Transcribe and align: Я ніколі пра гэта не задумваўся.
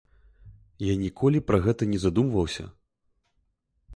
Я 0.83 0.93
ніколі 1.01 1.41
пра 1.51 1.57
гэта 1.67 1.83
не 1.91 1.99
задумваўся. 2.05 2.63